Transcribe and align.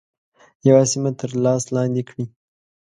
یوه 0.67 0.83
سیمه 0.91 1.11
تر 1.19 1.31
لاس 1.43 1.63
لاندي 1.75 2.03
کړي. 2.09 2.25